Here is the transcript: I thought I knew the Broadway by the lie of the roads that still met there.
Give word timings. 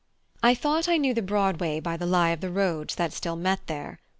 I 0.41 0.55
thought 0.55 0.89
I 0.89 0.97
knew 0.97 1.13
the 1.13 1.21
Broadway 1.21 1.79
by 1.79 1.95
the 1.95 2.07
lie 2.07 2.31
of 2.31 2.41
the 2.41 2.49
roads 2.49 2.95
that 2.95 3.13
still 3.13 3.35
met 3.35 3.59
there. 3.67 3.99